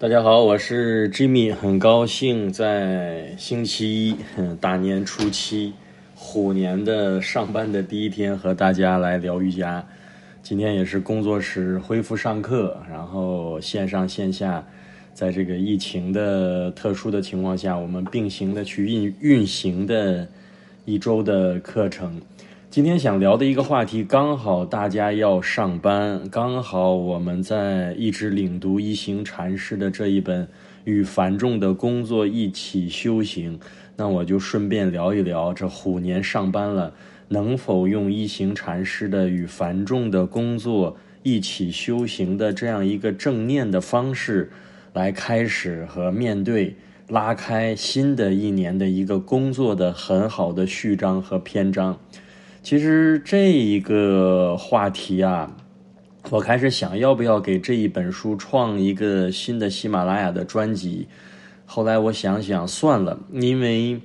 [0.00, 4.16] 大家好，我是 Jimmy，很高兴在星期一，
[4.60, 5.72] 大年初七，
[6.14, 9.84] 虎年的上班的第一天和大家来聊瑜伽。
[10.40, 14.64] 今天也是工作室恢复上课，然后线上线下，
[15.12, 20.28] 在这个疫情的特殊的情况下，我们并行的去运运行的
[20.84, 22.22] 一周的课程。
[22.70, 30.44] 今天想聊的一个话题，刚好大家要上班，刚好我们在一直领读一行禅师的这一本
[30.84, 33.58] 《与繁重的工作一起修行》，
[33.96, 36.92] 那我就顺便聊一聊，这虎年上班了，
[37.28, 44.52] 能否用一行禅师的《与繁重的工作一起修行》的这样一个正念的方式，
[44.92, 46.76] 来开始和面对
[47.08, 51.98] 拉开新的一年的一个工作的很好的序章和篇章。
[52.62, 55.50] 其实这一个话题啊，
[56.30, 61.06] 我开始想要不要给这一本书创一个新的喜马拉雅的专辑。
[61.64, 64.00] 后来我想想算了，因为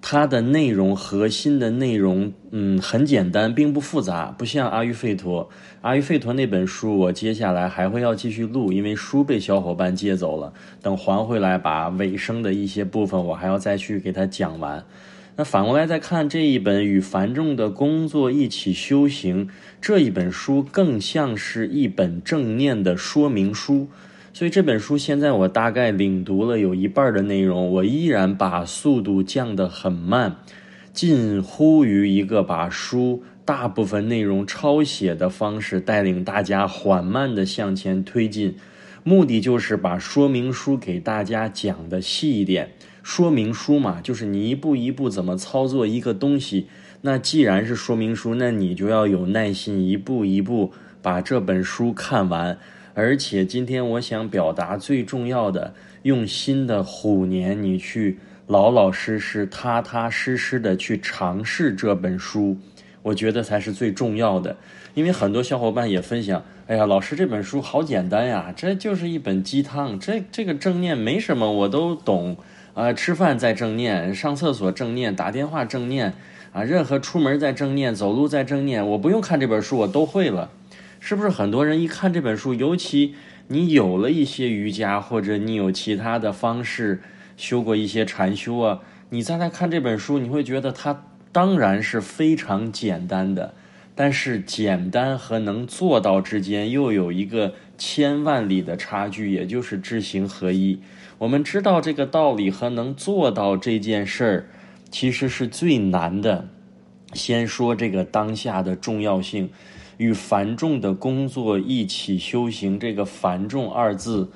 [0.00, 5.48] 它的内容核心的内容，嗯，很简单，并不复杂，不像阿育吠陀。
[5.82, 14.84] 阿育吠陀那本书，我接下来还会要继续录，因为书被小伙伴借走了，等还回来，把尾声的一些部分，我还要再去给他讲完。
[15.36, 19.46] 那反过来再看这一本《与繁重的工作一起修行》
[19.80, 23.88] 这一本书，更像是一本正念的说明书。
[24.34, 30.36] 所以这本书现在我大概领读了有一半的内容，我依然把速度降得很慢，
[30.92, 38.54] 近乎于一个把书大部分内容抄写的方式，带领大家缓慢地向前推进。
[39.02, 42.70] 目的就是把说明书给大家讲的细一点。
[43.02, 46.68] 说明书嘛，就是你一步一步怎么操作一个东西。
[47.00, 50.72] 那既然是说明书，那你就要有耐心，一步一步
[51.02, 52.56] 把这本书看完。
[52.94, 62.56] 而且今天我想表达最重要的，用新的虎年，你去老老实实、踏踏实实的去尝试这本书，
[63.02, 64.56] 我觉得才是最重要的。
[64.94, 72.36] 因为很多小伙伴也分享，哎呀，老师这本书好简单呀，这就是一本鸡汤，这这个正念没什么，我都懂。
[72.74, 76.14] 啊，吃饭在正念，上厕所正念，打电话正念，
[76.52, 80.50] 啊，任何出门在正念，走路在正念，我不用看这本书，我都会了，
[80.98, 81.28] 是不是？
[81.28, 83.14] 很多人一看这本书，尤其
[83.48, 87.02] 你有了一些瑜伽，或者你有其他的方式
[87.36, 93.54] 修过一些禅修啊，你再来看这本书，你会觉得它当然是非常简单的，
[93.94, 100.80] 但是简单和能做到之间又有一个千万里的差距，也就是知行合一。
[101.18, 104.48] 我们知道这个道理和能做到这件事儿，
[104.90, 106.48] 其实是最难的。
[107.12, 109.50] 先说这个当下的重要性，
[109.98, 112.78] 与繁重的工作一起修行。
[112.80, 114.30] 这个“繁重”二字，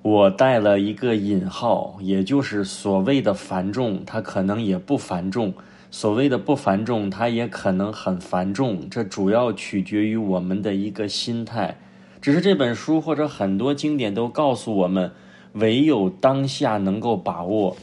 [0.00, 5.52] 我带了一个引号，也就是所谓的繁重，它可能也不繁重；
[5.92, 8.90] 所谓的不繁重，它也可能很繁重。
[8.90, 11.78] 这主要取决于我们的一个心态。
[12.20, 15.12] 只是这本书或者很多经典都告诉我们。
[15.56, 17.76] 唯有当下能够把握。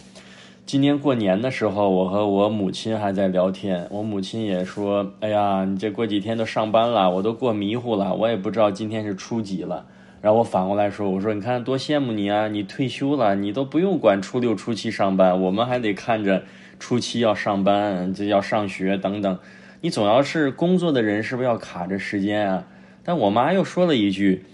[0.65, 9.85] 今年过年的时候，我和我母亲还在聊天，我母亲也说：“哎呀，你这过几天都上班了，我都过迷糊了，我也不知道今天是初几了。”
[10.19, 16.43] 然后我反过来说：“我说你看多羡慕你啊，你退休了，你都不用管初六、初七上班，我们还得看着
[16.79, 19.37] 初期要上班，这要上学等等。
[19.81, 22.65] 你总要是工作的人，是不是要卡着时间啊？”
[23.03, 24.45] 但我妈又说了一句。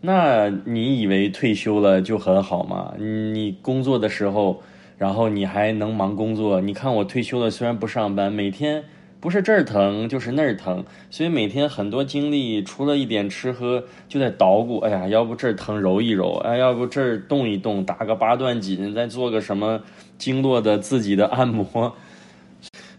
[0.00, 2.94] 那你以为退休了就很好吗？
[2.98, 4.62] 你工作的时候，
[4.98, 6.60] 然后你还能忙工作？
[6.60, 8.84] 你看我退休了，虽然不上班，每天
[9.24, 14.80] 不是这儿疼就是那儿疼，所以每天很多精力除了一点吃喝，就在捣鼓。
[14.80, 19.80] 哎呀，要不这儿疼揉一揉，哎，要不这儿动一动，打个八段锦，再做个什么
[20.18, 21.94] 经络的自己的按摩。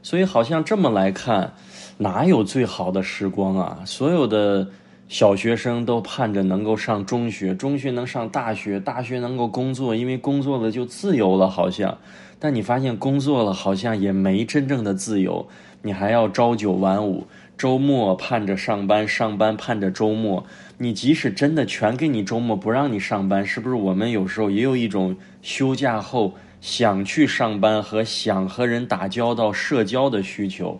[0.01, 1.53] 所以好像这么来看，
[1.99, 3.81] 哪有最好的时光啊？
[3.85, 4.67] 所有的。
[5.07, 11.95] 小学生都盼着能够上中学，中学能上大学，大学能够工作，因为工作了就自由了，好像。
[12.39, 15.47] 但你发现工作了好像也没真正的自由，
[15.81, 17.25] 你还要朝九晚五，
[17.57, 20.45] 周末盼着上班，上班盼着周末。
[20.77, 30.79] 你即使真的全给你周末不让你上班，是不是我们有时候也有一种休假后想去上班和想和人打交道、社交的需求？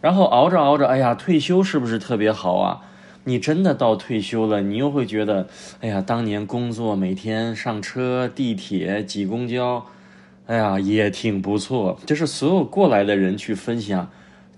[0.00, 2.80] 然后熬着熬着，哎呀，退休是不是特别好啊？
[3.24, 5.48] 你真的到退休了，你又会觉得，
[5.80, 9.86] 哎呀，当年工作每天上车、地铁、挤公交，
[10.46, 11.98] 哎呀，也挺不错。
[12.04, 14.10] 就是所有过来的人去分享，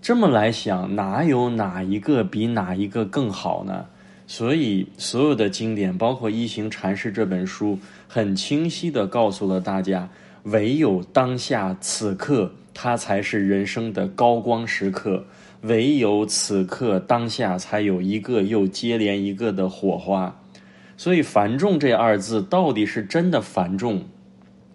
[0.02, 3.86] 这么来想，哪有哪一个比哪一个更好呢？
[4.26, 7.78] 所以所有的经典，包括《一行禅师》这本书，
[8.08, 10.08] 很清晰的告诉了大家，
[10.42, 15.22] 唯有当下此刻，它才是人生的高光时刻；
[15.60, 20.36] 唯有此刻当下，才有一个又接连一个的火花。
[20.96, 24.02] 所以“繁重”这二字，到底是真的繁重，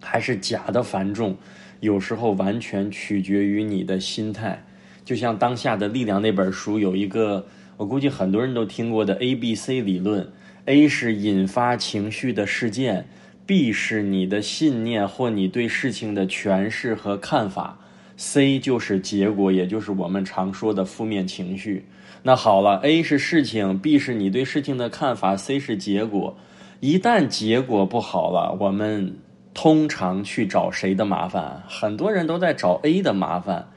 [0.02, 1.34] 还是假的繁重？
[1.80, 4.62] 有时候完全取决于你的心态。
[5.04, 7.46] 就像《当下的力量》那本书有一个，
[7.76, 10.30] 我估计很多人都听过的 A B C 理论
[10.66, 13.08] ：A 是引发情绪的事件
[13.46, 17.78] ，B 是你的信念或你对事情的诠释和看法
[18.16, 21.84] ，C 就是结果，也就是我们常说的负面情绪。
[22.22, 26.36] 那好了，A 是事情，B 是你对事情的看法，C 是结果。
[26.78, 29.16] 一旦结果不好了，我们
[29.54, 31.62] 通常去找谁的麻烦？
[31.68, 33.68] 很多人都在找 A 的麻烦。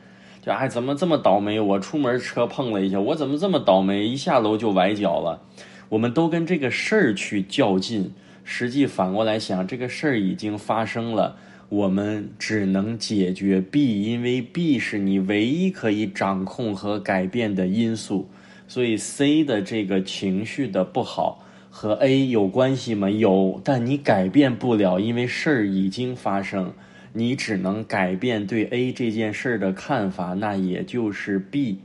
[0.41, 1.59] 就哎，怎么这么倒霉？
[1.59, 4.07] 我出门车碰了一下，我怎么这么倒霉？
[4.07, 5.41] 一下楼就崴脚了。
[5.89, 8.13] 我们都跟这个事儿去较劲，
[8.43, 11.37] 实际反过来想，这个事儿已经发生了，
[11.69, 18.29] 我们只能解决 B，因为 B 是你唯一可以掌控和改变的因素。
[18.67, 21.43] 所以 C 的这个情绪的不好
[21.77, 23.09] 和 A 有关系吗？
[23.09, 26.71] 有，但你改变不了，因为事儿已经发生。
[27.11, 31.79] 你只能改变对 A 这件事儿的看法，那也就是 B。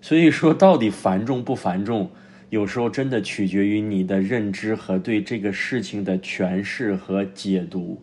[0.00, 2.10] 所以说，到底繁重不繁重，
[2.50, 8.02] 有时候真的取决于你的认知和对这个事情的诠释和解读。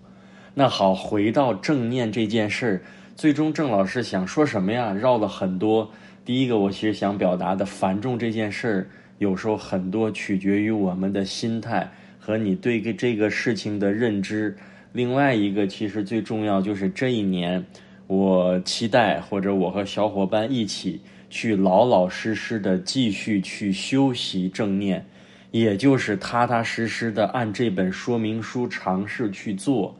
[0.53, 2.81] 那好，回到正念这件事儿，
[3.13, 4.93] 最终郑老师想说什么呀？
[4.93, 5.91] 绕了很多。
[6.23, 11.89] 第一个，我其实想表达的繁重这件事儿，有时候很多取决于我们的心态
[12.19, 14.55] 和你对这个事情的认知。
[14.91, 17.65] 另外一个，其实最重要就是这一年，
[18.07, 25.05] 我期待或者我和小伙伴一起去老老实实的继续去修习正念，
[25.51, 29.95] 也就是踏踏实实的按这本说明书尝试去做。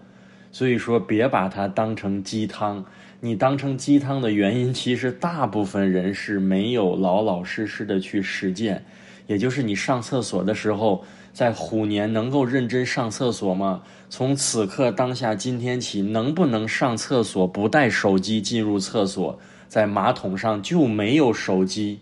[0.51, 2.85] 所以说，别把它当成鸡汤。
[3.19, 8.85] 你当成鸡汤的原因，其实大部分人是没有老老实实的去实践。
[9.27, 13.81] 也就是你上厕所的时候，在虎年能够认真上厕所吗？
[14.09, 21.99] 从此刻当下今天起，能不能上厕所不带手机进入厕所，在马桶上就没有手机？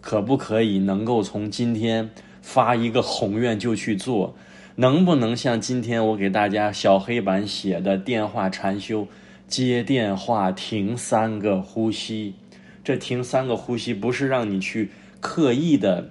[0.00, 2.10] 可不可以能够从今天
[2.40, 4.34] 发一个宏愿就去做？
[4.76, 9.08] 能不能像今天我给大家小黑板写的电话禅修，
[9.48, 12.34] 接电话停三个呼吸？
[12.84, 16.10] 这停三个呼吸不是让你去刻意的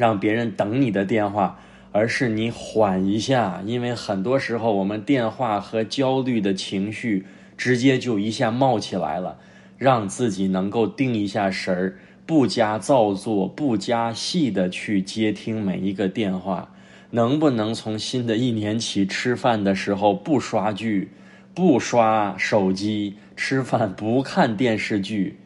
[0.00, 1.60] 让别人等你的电话。
[1.92, 7.26] 而是你缓一下，因为很多时候我们电话和焦虑的情绪
[7.56, 9.36] 直接就一下冒起来了，
[9.76, 16.72] 让自己能够定一下神儿，不加造作、不加戏的去接听每一个电话。
[17.10, 21.10] 能不能从新的一年起，吃饭的时候不刷剧、
[21.52, 25.40] 不刷手机，吃饭不看电视剧？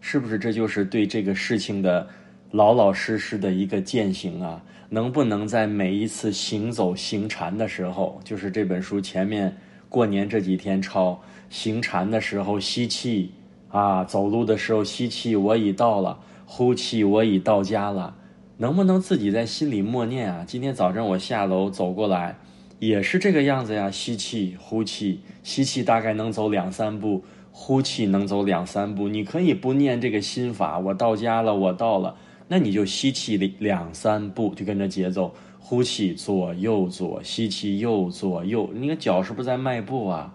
[0.00, 2.08] 是不是这就是对这个事情的
[2.50, 4.62] 老老实实的一个践行啊？
[4.88, 9.56] 能不能在每一次行走行禅的时候，就是这本书前面
[9.88, 13.32] 过年这几天抄行禅的时候吸气
[13.68, 18.16] 啊，走路的时候吸气，我已到了；呼气，我已到家了。
[18.56, 20.44] 能不能自己在心里默念啊？
[20.44, 22.36] 今天早上我下楼走过来，
[22.80, 29.08] 也是这个样子呀，吸气，呼气，吸气大概能走两三步，呼气能走两三步。
[29.08, 32.16] 你可以不念这个心法，我到家了，我到了。
[32.52, 38.68] 那你就吸气两三步，就跟着节奏；呼气左右左，吸气右左右。
[38.74, 40.34] 你个脚是不是在迈步啊？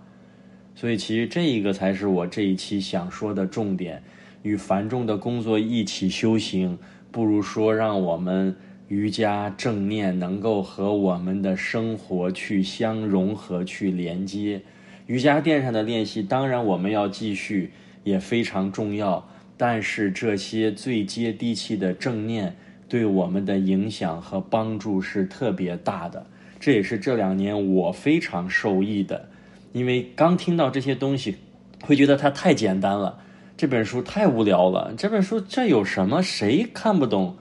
[0.73, 4.01] 所以其实这一个才是我这一期想说的重点。
[4.43, 6.77] 与繁重的工作一起修行，
[7.11, 8.55] 不如说让我们
[8.87, 14.61] 瑜伽正念能够和我们的生活去相融合、去连接。
[15.07, 17.73] 瑜伽垫上的练习，当然我们要继续，
[18.05, 19.27] 也非常重要。
[19.57, 22.55] 但是这些最接地气的正念
[22.89, 26.25] 对我们的影响和帮助是特别大的，
[26.59, 29.29] 这也是这两年我非常受益的。
[29.71, 31.37] 因为刚听到这些东西，
[31.81, 33.19] 会觉得它太简单了，
[33.57, 34.93] 这本书太无聊了。
[34.97, 36.21] 这本书这有什么？
[36.21, 37.35] 谁看不懂？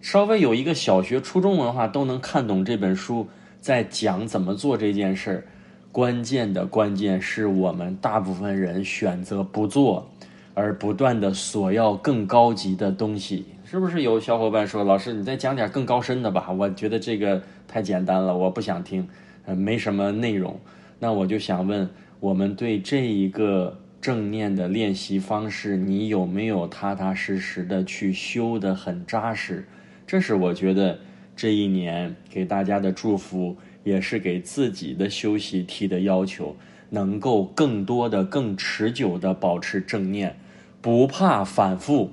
[0.00, 3.28] 稍微有一个小学、初中文化都能看懂这本书
[3.60, 5.44] 在讲怎么做这件事儿。
[5.90, 10.08] 关键的关键是我们大部分人选择不做。
[10.56, 19.06] 而不断的索要更高级的东西，是不是有小伙伴说：“老师，你再讲点更高深的吧？”我觉得这个太简单了，我不想听，
[19.44, 20.58] 呃，没什么内容。
[20.98, 21.86] 那我就想问，
[22.20, 29.68] 我们对这一个正念的练习方式，你有没有踏踏实实的去修的很扎实？
[30.06, 30.98] 这是我觉得
[31.36, 36.56] 这一年给大家的祝福，也是给自己的休息提的要求，
[36.88, 40.34] 能够更多的、更持久的保持正念，
[40.80, 42.10] 不怕反复。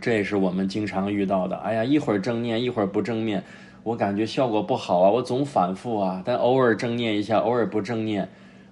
[0.00, 1.56] 这也是我们经常遇到的。
[1.56, 3.44] 哎呀，一会儿正念，一会儿不正念，
[3.82, 6.22] 我感觉效果不好啊，我总反复啊。
[6.24, 8.26] 但偶尔正念一下，偶尔不正念，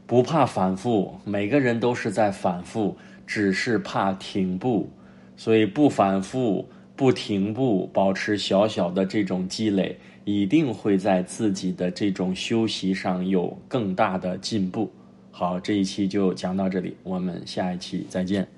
[0.07, 1.15] 不怕反复。
[1.25, 2.97] 每个人都是在反复，
[3.27, 4.89] 只是怕停步。
[5.37, 14.91] 所以不反复、不停步，保持小小的这种积累，一定会在自己的这种休息上有更大的进步。
[15.31, 18.58] 好，这一期就讲到这里，我们下一期再见。